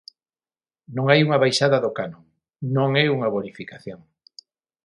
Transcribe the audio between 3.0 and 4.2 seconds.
é unha bonificación.